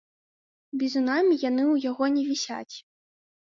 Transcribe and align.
Бізунамі 0.83 1.39
яны 1.49 1.63
ў 1.73 1.87
яго 1.89 2.05
не 2.19 2.23
вісяць. 2.33 2.75